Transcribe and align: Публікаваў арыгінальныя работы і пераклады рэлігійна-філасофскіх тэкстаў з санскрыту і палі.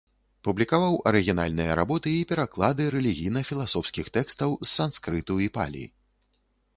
Публікаваў 0.45 0.95
арыгінальныя 1.09 1.75
работы 1.79 2.13
і 2.21 2.23
пераклады 2.31 2.87
рэлігійна-філасофскіх 2.95 4.09
тэкстаў 4.17 4.49
з 4.67 4.73
санскрыту 4.77 5.35
і 5.49 5.51
палі. 5.59 5.85